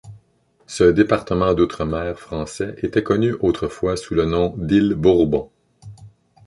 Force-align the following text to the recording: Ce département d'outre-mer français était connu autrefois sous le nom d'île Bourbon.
Ce 0.65 0.83
département 0.83 1.53
d'outre-mer 1.53 2.17
français 2.19 2.73
était 2.81 3.03
connu 3.03 3.33
autrefois 3.39 3.95
sous 3.97 4.15
le 4.15 4.25
nom 4.25 4.55
d'île 4.57 4.95
Bourbon. 4.95 5.51